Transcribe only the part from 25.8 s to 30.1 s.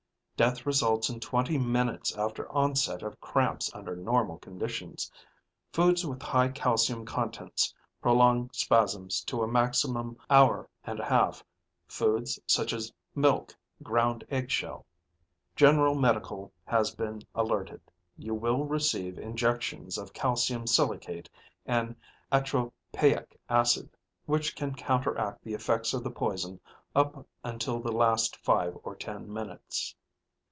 of the poison up until the last five or ten minutes.